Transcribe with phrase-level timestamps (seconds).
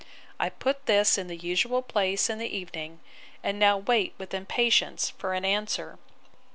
[0.39, 3.01] I put this in the usual place in the evening;
[3.43, 5.99] and now wait with impatience for an answer.